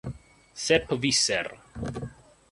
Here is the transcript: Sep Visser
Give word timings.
Sep 0.63 0.89
Visser 0.97 1.45